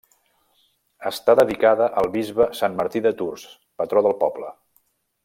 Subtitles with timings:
[1.09, 3.47] Està dedicada al bisbe Sant Martí de Tours,
[3.83, 4.51] patró del poble.